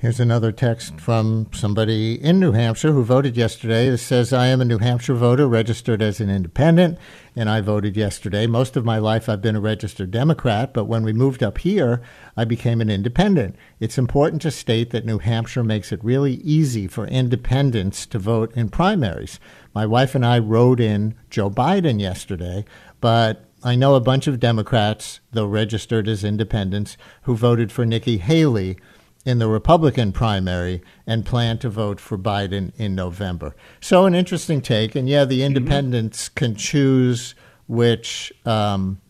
[0.00, 3.88] Here's another text from somebody in New Hampshire who voted yesterday.
[3.88, 6.98] It says, I am a New Hampshire voter registered as an independent,
[7.34, 8.46] and I voted yesterday.
[8.46, 12.00] Most of my life I've been a registered Democrat, but when we moved up here,
[12.36, 13.56] I became an independent.
[13.80, 18.52] It's important to state that New Hampshire makes it really easy for independents to vote
[18.54, 19.40] in primaries.
[19.74, 22.64] My wife and I rode in Joe Biden yesterday,
[23.00, 28.18] but I know a bunch of Democrats, though registered as independents, who voted for Nikki
[28.18, 28.76] Haley
[29.24, 33.54] in the Republican primary and plan to vote for Biden in November.
[33.80, 34.94] So, an interesting take.
[34.94, 36.34] And yeah, the independents mm-hmm.
[36.34, 37.34] can choose
[37.66, 38.32] which.
[38.44, 39.00] Um,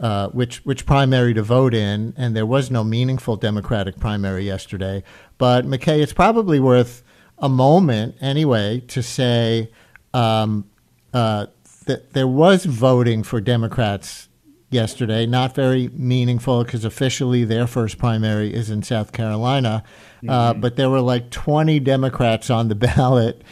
[0.00, 5.02] uh, which which primary to vote in, and there was no meaningful Democratic primary yesterday.
[5.36, 7.02] But McKay, it's probably worth
[7.36, 9.70] a moment anyway to say
[10.14, 10.70] um,
[11.12, 11.48] uh,
[11.84, 14.29] that there was voting for Democrats
[14.70, 15.26] yesterday.
[15.26, 19.82] Not very meaningful because officially their first primary is in South Carolina.
[19.84, 20.30] Uh, mm-hmm.
[20.30, 23.42] Uh, but there were like 20 Democrats on the ballot,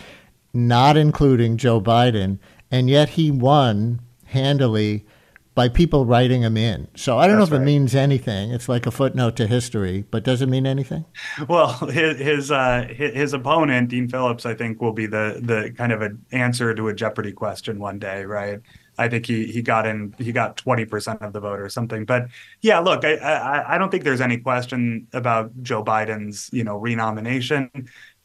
[0.52, 2.38] not including Joe Biden.
[2.70, 5.06] And yet he won handily
[5.58, 6.86] by people writing him in.
[6.94, 7.68] So I don't That's know if right.
[7.68, 8.52] it means anything.
[8.52, 11.04] It's like a footnote to history, but does it mean anything?
[11.48, 15.90] Well, his his, uh, his opponent, Dean Phillips, I think will be the the kind
[15.90, 18.60] of an answer to a Jeopardy question one day, right?
[18.98, 22.04] I think he he got in he got 20% of the vote or something.
[22.04, 22.28] But
[22.60, 26.76] yeah, look, I, I, I don't think there's any question about Joe Biden's you know
[26.76, 27.70] renomination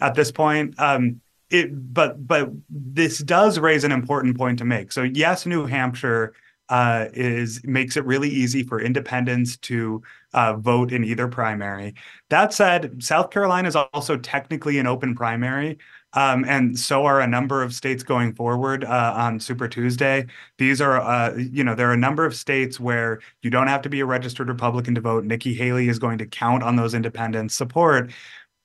[0.02, 0.80] at this point.
[0.80, 4.92] Um, it but but this does raise an important point to make.
[4.92, 6.34] So yes, New Hampshire
[6.70, 10.02] uh, is makes it really easy for independents to
[10.34, 11.94] uh, vote in either primary.
[12.30, 15.78] That said, South Carolina is also technically an open primary.
[16.16, 20.28] Um, and so are a number of states going forward uh, on Super Tuesday.
[20.58, 23.82] These are, uh, you know, there are a number of states where you don't have
[23.84, 25.24] to be a registered Republican to vote.
[25.24, 28.12] Nikki Haley is going to count on those independents' support.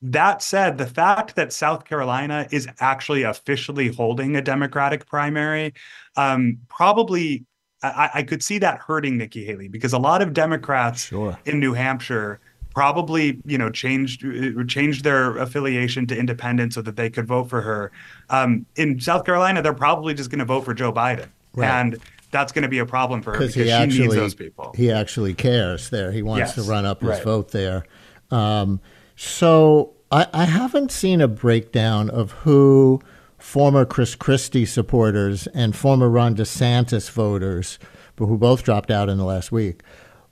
[0.00, 5.74] That said, the fact that South Carolina is actually officially holding a Democratic primary
[6.16, 7.46] um, probably
[7.82, 11.38] I, I, could see that hurting Nikki Haley because a lot of Democrats sure.
[11.44, 12.40] in New Hampshire
[12.78, 17.50] probably you know changed uh, changed their affiliation to independent so that they could vote
[17.50, 17.90] for her.
[18.30, 21.68] Um, in South Carolina, they're probably just going to vote for Joe Biden, right.
[21.68, 21.98] and
[22.30, 24.72] that's going to be a problem for her because he actually, needs those people.
[24.76, 26.12] He actually cares there.
[26.12, 26.64] He wants yes.
[26.64, 27.24] to run up his right.
[27.24, 27.84] vote there.
[28.30, 28.80] Um,
[29.16, 33.00] so I, I haven't seen a breakdown of who
[33.38, 37.80] former Chris Christie supporters and former Ron DeSantis voters,
[38.16, 39.82] who both dropped out in the last week,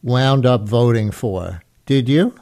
[0.01, 1.65] wound up voting for.
[1.87, 2.35] Did you?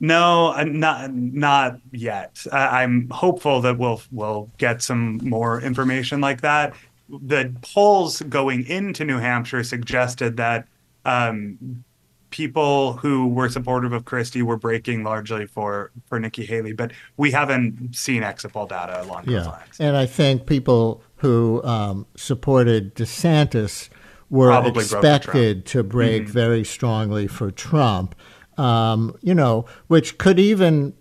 [0.00, 2.44] No, not not yet.
[2.52, 6.74] I'm hopeful that we'll we'll get some more information like that.
[7.08, 10.66] The polls going into New Hampshire suggested that
[11.04, 11.84] um,
[12.30, 17.30] people who were supportive of Christie were breaking largely for for Nikki Haley, but we
[17.30, 19.38] haven't seen exit poll data along yeah.
[19.38, 19.76] those lines.
[19.80, 23.88] And I think people who um, supported DeSantis
[24.28, 26.32] were Probably expected to break mm-hmm.
[26.32, 28.16] very strongly for Trump
[28.58, 30.94] um, you know, which could even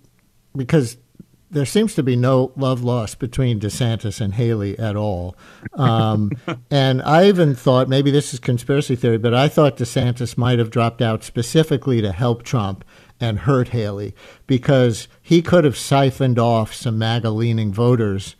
[0.55, 0.97] because
[1.53, 5.37] there seems to be no love lost between DeSantis and Haley at all.
[5.75, 6.31] Um,
[6.71, 10.71] and I even thought maybe this is conspiracy theory, but I thought DeSantis might have
[10.71, 12.83] dropped out specifically to help Trump
[13.21, 14.15] and hurt Haley
[14.47, 18.35] because he could have siphoned off some MAGA leaning voters.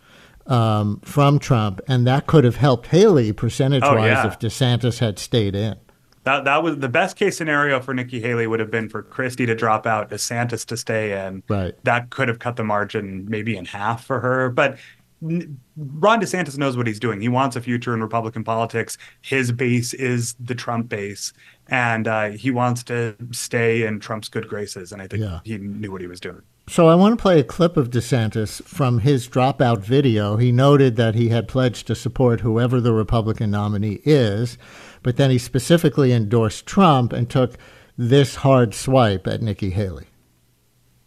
[0.46, 4.28] Um, from Trump, and that could have helped Haley percentage wise oh, yeah.
[4.28, 5.78] if DeSantis had stayed in.
[6.24, 9.46] That that was the best case scenario for Nikki Haley would have been for Christie
[9.46, 11.44] to drop out, DeSantis to stay in.
[11.50, 11.74] Right.
[11.84, 14.50] That could have cut the margin maybe in half for her.
[14.50, 14.78] But
[15.22, 17.22] Ron DeSantis knows what he's doing.
[17.22, 18.98] He wants a future in Republican politics.
[19.22, 21.34] His base is the Trump base,
[21.68, 24.92] and uh, he wants to stay in Trump's good graces.
[24.92, 25.40] And I think yeah.
[25.44, 26.42] he knew what he was doing.
[26.68, 30.38] So I want to play a clip of DeSantis from his dropout video.
[30.38, 34.58] He noted that he had pledged to support whoever the Republican nominee is
[35.04, 37.58] but then he specifically endorsed Trump and took
[37.98, 40.08] this hard swipe at Nikki Haley.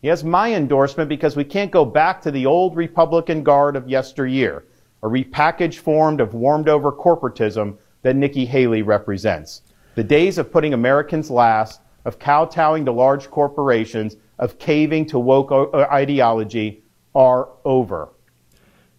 [0.02, 3.88] He has my endorsement because we can't go back to the old Republican guard of
[3.88, 4.64] yesteryear,
[5.02, 9.62] a repackaged form of warmed over corporatism that Nikki Haley represents.
[9.96, 15.50] The days of putting Americans last, of kowtowing to large corporations, of caving to woke
[15.50, 16.84] uh, ideology
[17.14, 18.10] are over.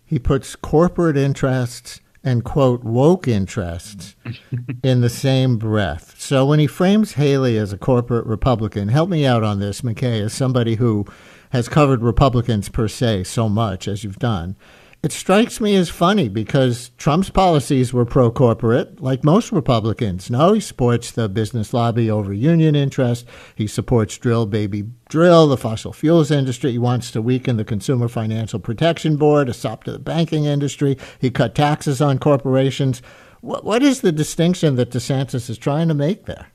[0.06, 4.16] He puts corporate interests and quote woke interests
[4.84, 6.16] in the same breath.
[6.20, 10.22] So when he frames Haley as a corporate Republican, help me out on this, McKay,
[10.22, 11.06] as somebody who
[11.52, 14.56] has covered Republicans per se so much as you've done.
[15.04, 20.30] It strikes me as funny because Trump's policies were pro corporate, like most Republicans.
[20.30, 23.26] No, he supports the business lobby over union interest.
[23.56, 26.72] He supports drill, baby, drill, the fossil fuels industry.
[26.72, 30.98] He wants to weaken the Consumer Financial Protection Board, a sop to the banking industry.
[31.20, 33.02] He cut taxes on corporations.
[33.41, 36.48] What, what is the distinction that DeSantis is trying to make there?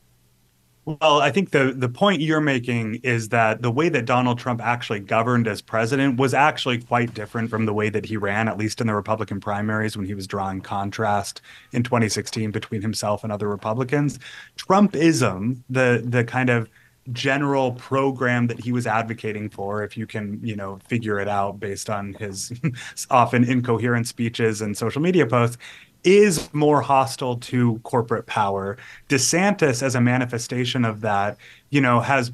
[0.85, 4.61] Well, I think the the point you're making is that the way that Donald Trump
[4.61, 8.59] actually governed as president was actually quite different from the way that he ran, at
[8.59, 13.33] least in the Republican primaries when he was drawing contrast in 2016 between himself and
[13.33, 14.18] other Republicans.
[14.57, 16.68] Trumpism, the the kind of
[17.12, 21.61] general program that he was advocating for, if you can, you know, figure it out
[21.61, 22.53] based on his
[23.11, 25.59] often incoherent speeches and social media posts,
[26.05, 28.76] is more hostile to corporate power.
[29.09, 31.36] DeSantis, as a manifestation of that,
[31.70, 32.32] you know, has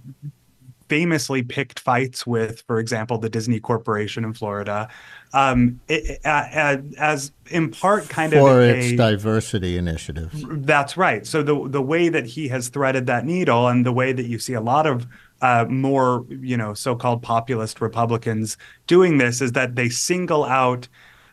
[0.88, 4.88] famously picked fights with, for example, the Disney Corporation in Florida,
[5.34, 10.42] um, it, uh, as in part kind for of for its a, diversity initiatives.
[10.48, 11.26] That's right.
[11.26, 14.38] So the the way that he has threaded that needle, and the way that you
[14.38, 15.06] see a lot of
[15.42, 18.56] uh, more, you know, so-called populist Republicans
[18.86, 20.88] doing this, is that they single out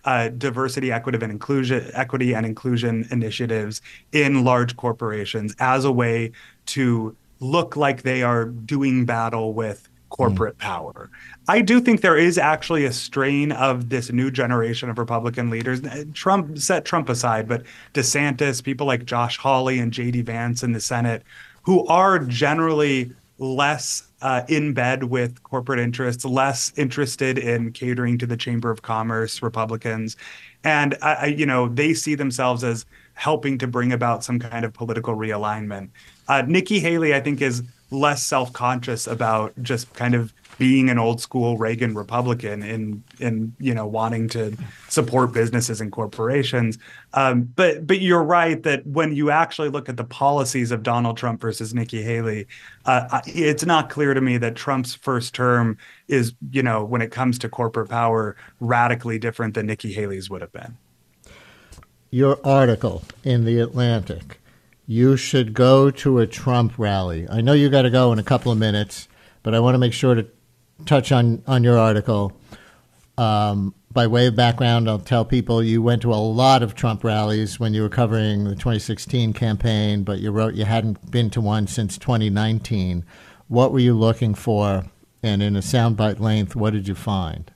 [0.05, 3.81] uh, diversity, equity, and inclusion, equity and inclusion initiatives
[4.11, 6.31] in large corporations as a way
[6.67, 10.61] to look like they are doing battle with corporate mm.
[10.61, 11.09] power.
[11.47, 15.81] I do think there is actually a strain of this new generation of Republican leaders.
[16.13, 20.21] Trump set Trump aside, but DeSantis, people like Josh Hawley and J.D.
[20.21, 21.23] Vance in the Senate,
[21.63, 28.25] who are generally less uh, in bed with corporate interests, less interested in catering to
[28.25, 30.17] the Chamber of Commerce Republicans,
[30.63, 34.73] and I, you know they see themselves as helping to bring about some kind of
[34.73, 35.89] political realignment.
[36.27, 37.61] Uh, Nikki Haley, I think, is
[37.95, 43.73] less self-conscious about just kind of being an old school Reagan Republican in in you
[43.73, 44.55] know wanting to
[44.89, 46.77] support businesses and corporations.
[47.13, 51.17] Um, but but you're right that when you actually look at the policies of Donald
[51.17, 52.47] Trump versus Nikki Haley,
[52.85, 55.77] uh, it's not clear to me that Trump's first term
[56.07, 60.41] is you know when it comes to corporate power radically different than Nikki Haley's would
[60.41, 60.77] have been.
[62.11, 64.39] Your article in the Atlantic.
[64.87, 67.27] You should go to a Trump rally.
[67.29, 69.07] I know you got to go in a couple of minutes,
[69.41, 70.27] but I want to make sure to
[70.85, 72.33] touch on, on your article.
[73.17, 77.03] Um, by way of background, I'll tell people you went to a lot of Trump
[77.03, 81.41] rallies when you were covering the 2016 campaign, but you wrote you hadn't been to
[81.41, 83.05] one since 2019.
[83.47, 84.85] What were you looking for?
[85.23, 87.51] And in a soundbite length, what did you find?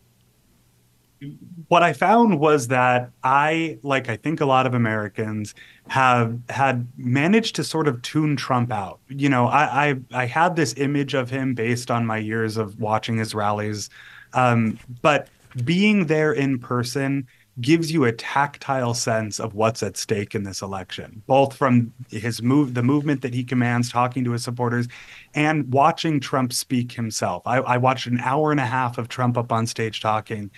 [1.67, 5.53] What I found was that I, like I think a lot of Americans,
[5.88, 8.99] have had managed to sort of tune Trump out.
[9.09, 12.80] You know, I I, I had this image of him based on my years of
[12.80, 13.89] watching his rallies,
[14.34, 15.28] um, but
[15.65, 17.28] being there in person
[17.61, 22.41] gives you a tactile sense of what's at stake in this election, both from his
[22.41, 24.88] move, the movement that he commands, talking to his supporters,
[25.34, 27.43] and watching Trump speak himself.
[27.45, 30.51] I, I watched an hour and a half of Trump up on stage talking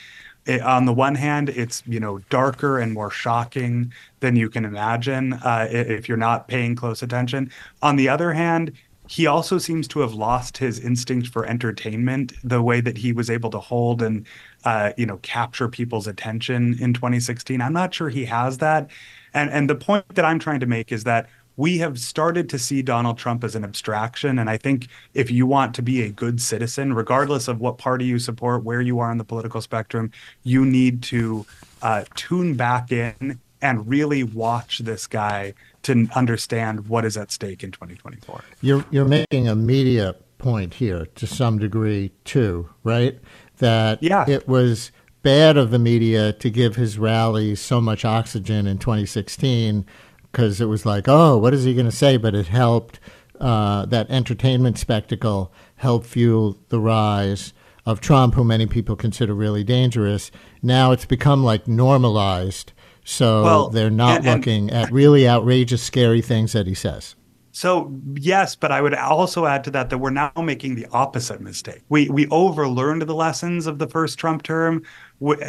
[0.45, 4.65] it, on the one hand, it's you know darker and more shocking than you can
[4.65, 7.51] imagine uh, if you're not paying close attention.
[7.81, 8.73] On the other hand,
[9.07, 12.33] he also seems to have lost his instinct for entertainment.
[12.43, 14.25] The way that he was able to hold and
[14.63, 18.89] uh, you know capture people's attention in 2016, I'm not sure he has that.
[19.33, 22.59] And and the point that I'm trying to make is that we have started to
[22.59, 24.39] see Donald Trump as an abstraction.
[24.39, 28.05] And I think if you want to be a good citizen, regardless of what party
[28.05, 30.11] you support, where you are on the political spectrum,
[30.43, 31.45] you need to
[31.81, 37.63] uh, tune back in and really watch this guy to understand what is at stake
[37.63, 38.43] in 2024.
[38.61, 43.19] You're you're making a media point here to some degree too, right?
[43.57, 44.25] That yeah.
[44.27, 44.91] it was
[45.21, 49.85] bad of the media to give his rally so much oxygen in 2016
[50.31, 52.17] because it was like, oh, what is he going to say?
[52.17, 52.99] But it helped
[53.39, 57.53] uh, that entertainment spectacle help fuel the rise
[57.85, 60.31] of Trump, who many people consider really dangerous.
[60.61, 62.73] Now it's become like normalized,
[63.03, 67.15] so well, they're not and, looking and, at really outrageous, scary things that he says.
[67.51, 71.41] So yes, but I would also add to that that we're now making the opposite
[71.41, 71.81] mistake.
[71.89, 74.83] We we overlearned the lessons of the first Trump term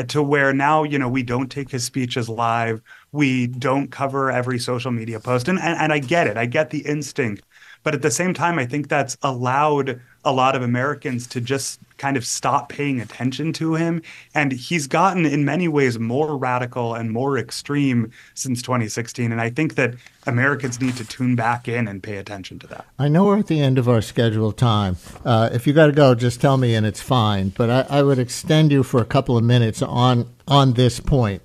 [0.09, 2.83] to where now you know we don't take his speeches live.
[3.13, 5.49] We don't cover every social media post.
[5.49, 6.37] And, and and i get it.
[6.37, 7.45] I get the instinct.
[7.83, 11.81] But at the same time i think that's allowed a lot of americans to just
[12.03, 14.03] kind of stop paying attention to him.
[14.35, 19.31] And he's gotten, in many ways, more radical and more extreme since 2016.
[19.31, 19.95] And I think that
[20.27, 22.87] Americans need to tune back in and pay attention to that.
[22.99, 24.97] I know we're at the end of our scheduled time.
[25.25, 27.51] Uh, if you got to go, just tell me and it's fine.
[27.51, 31.43] But I, I, would extend you for a couple of minutes on on this point.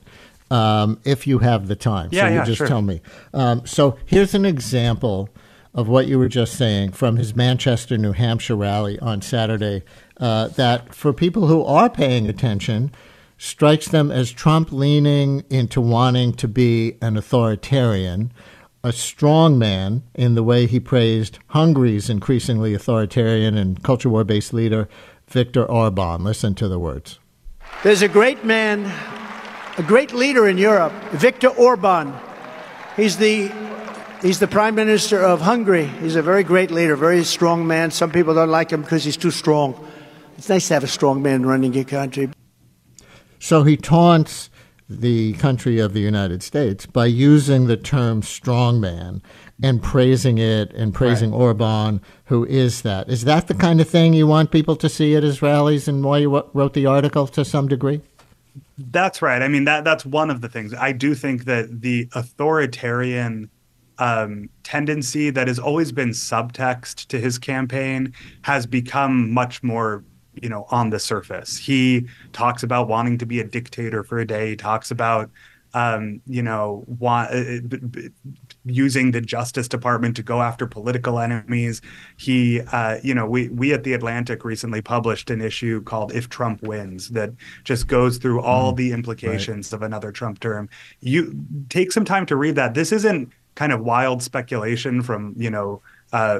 [0.49, 2.67] Um, if you have the time, yeah, so you yeah, just sure.
[2.67, 3.01] tell me.
[3.33, 5.29] Um, so here's an example
[5.73, 9.83] of what you were just saying from his Manchester, New Hampshire rally on Saturday
[10.19, 12.91] uh, that for people who are paying attention,
[13.37, 18.31] strikes them as Trump leaning into wanting to be an authoritarian,
[18.83, 24.53] a strong man in the way he praised Hungary's increasingly authoritarian and culture war based
[24.53, 24.87] leader,
[25.27, 26.23] Viktor Orban.
[26.23, 27.19] Listen to the words.
[27.83, 28.91] There's a great man,
[29.77, 32.13] a great leader in Europe, Viktor Orban.
[32.95, 33.51] He's the
[34.21, 35.85] He's the prime minister of Hungary.
[35.85, 37.91] He's a very great leader, very strong man.
[37.91, 39.86] Some people don't like him because he's too strong.
[40.37, 42.29] It's nice to have a strong man running your country.
[43.39, 44.49] So he taunts
[44.89, 49.21] the country of the United States by using the term strongman
[49.61, 51.37] and praising it and praising right.
[51.37, 53.09] Orban, who is that.
[53.09, 56.03] Is that the kind of thing you want people to see at his rallies and
[56.03, 58.01] why you wrote the article to some degree?
[58.77, 59.41] That's right.
[59.41, 60.73] I mean that that's one of the things.
[60.73, 63.49] I do think that the authoritarian
[63.97, 68.13] um, tendency that has always been subtext to his campaign
[68.43, 70.03] has become much more
[70.41, 71.57] you know on the surface.
[71.57, 74.51] He talks about wanting to be a dictator for a day.
[74.51, 75.29] He talks about
[75.73, 78.09] um, you know want, uh,
[78.65, 81.81] using the justice department to go after political enemies.
[82.17, 86.29] He uh, you know we we at the atlantic recently published an issue called if
[86.29, 87.31] trump wins that
[87.63, 89.77] just goes through all mm, the implications right.
[89.77, 90.69] of another trump term.
[91.01, 91.33] You
[91.69, 92.73] take some time to read that.
[92.73, 95.81] This isn't kind of wild speculation from you know
[96.13, 96.39] uh,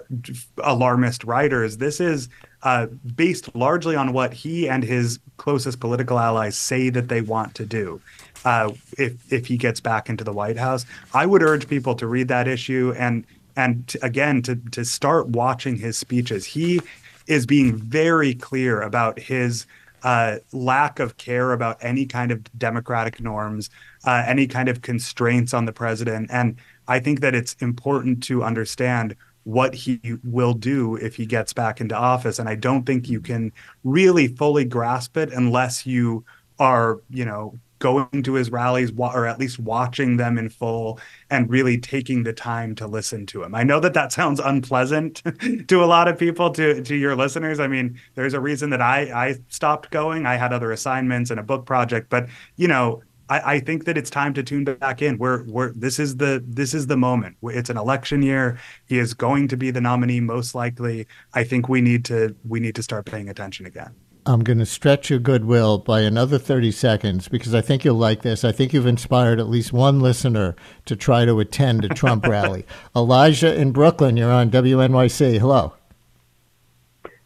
[0.64, 1.78] alarmist writers.
[1.78, 2.30] This is
[2.64, 7.56] uh, based largely on what he and his closest political allies say that they want
[7.56, 8.02] to do.
[8.46, 12.08] Uh, if if he gets back into the White House, I would urge people to
[12.08, 16.46] read that issue and and to, again to to start watching his speeches.
[16.46, 16.80] He
[17.28, 19.66] is being very clear about his
[20.04, 23.70] uh, lack of care about any kind of democratic norms,
[24.06, 26.56] uh, any kind of constraints on the president, and
[26.88, 29.16] I think that it's important to understand
[29.48, 32.38] what he will do if he gets back into office.
[32.38, 33.54] And I don't think you can
[33.86, 36.26] really fully grasp it unless you
[36.60, 41.50] are, you know, going to his rallies or at least watching them in full and
[41.50, 43.56] really taking the time to listen to him.
[43.56, 45.24] I know that that sounds unpleasant
[45.70, 47.62] to a lot of people to to your listeners.
[47.62, 50.26] I mean, there's a reason that I I stopped going.
[50.26, 52.28] I had other assignments and a book project, but
[52.58, 55.18] you know, I, I, think that it's time to tune back in.
[55.18, 57.38] We're, we're this is the this is the moment.
[57.44, 58.60] It's an election year.
[58.86, 61.08] He is going to be the nominee most likely.
[61.34, 63.94] I think we need to we need to start paying attention again.
[64.26, 68.24] I'm going to stretch your goodwill by another 30 seconds because I think you'll like
[68.24, 68.44] this.
[68.44, 70.54] I think you've inspired at least one listener
[70.86, 72.66] to try to attend a Trump rally.
[72.94, 75.40] Elijah in Brooklyn, you're on WNYC.
[75.40, 75.74] Hello.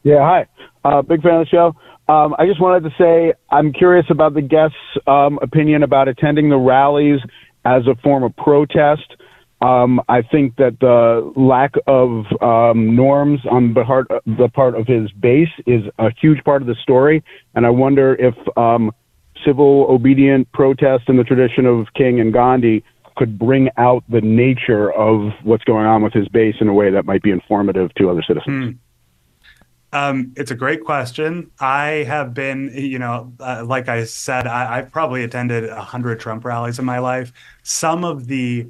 [0.03, 0.45] Yeah, hi.
[0.83, 1.75] Uh, big fan of the show.
[2.11, 4.75] Um, I just wanted to say I'm curious about the guest's
[5.07, 7.21] um, opinion about attending the rallies
[7.63, 9.15] as a form of protest.
[9.61, 14.87] Um, I think that the lack of um, norms on the part, the part of
[14.87, 17.23] his base is a huge part of the story,
[17.55, 18.91] and I wonder if um,
[19.45, 22.83] civil obedient protest in the tradition of King and Gandhi
[23.15, 26.91] could bring out the nature of what's going on with his base in a way
[26.91, 28.73] that might be informative to other citizens.
[28.73, 28.90] Hmm.
[29.93, 31.51] Um, it's a great question.
[31.59, 36.19] I have been, you know, uh, like I said, I, have probably attended a hundred
[36.19, 37.33] Trump rallies in my life.
[37.63, 38.67] Some of the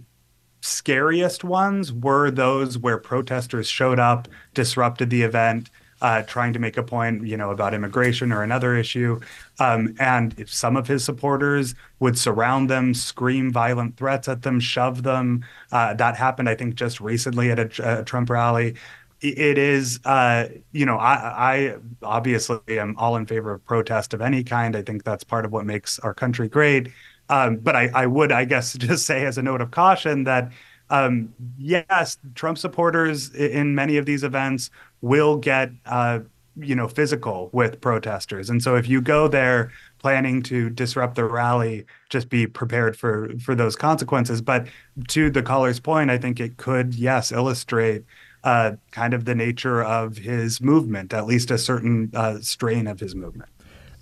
[0.61, 5.69] scariest ones were those where protesters showed up, disrupted the event,
[6.01, 9.19] uh, trying to make a point, you know, about immigration or another issue.
[9.59, 15.03] Um, and some of his supporters would surround them, scream violent threats at them, shove
[15.03, 15.45] them.
[15.72, 18.76] Uh, that happened, I think, just recently at a, a Trump rally
[19.22, 24.22] it is uh, you know I, I obviously am all in favor of protest of
[24.22, 24.76] any kind.
[24.76, 26.89] I think that's part of what makes our country great.
[27.30, 30.51] Um, but I, I would i guess just say as a note of caution that
[30.89, 34.69] um, yes trump supporters in many of these events
[35.01, 36.19] will get uh,
[36.57, 38.49] you know physical with protesters.
[38.49, 43.32] And so if you go there planning to disrupt the rally just be prepared for
[43.39, 44.41] for those consequences.
[44.41, 44.67] But
[45.09, 48.03] to the caller's point i think it could yes illustrate
[48.43, 52.99] uh, kind of the nature of his movement, at least a certain uh, strain of
[52.99, 53.49] his movement.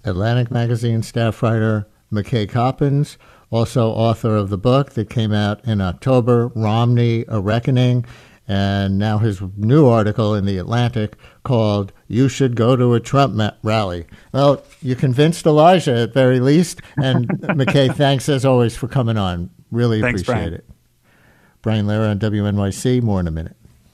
[0.06, 3.18] Atlantic Magazine staff writer McKay Coppins,
[3.52, 8.06] also author of the book that came out in October, Romney, A Reckoning.
[8.48, 13.36] And now his new article in The Atlantic called You Should Go to a Trump
[13.36, 14.08] ma- Rally.
[14.34, 16.82] Well, you convinced Elijah at very least.
[16.98, 19.52] And McKay, thanks as always for coming on.
[19.70, 20.54] Really Thanks, appreciate Brian.
[20.56, 20.70] it.
[21.62, 23.04] Brian Lehrer on WNYC.
[23.04, 23.56] More in a minute.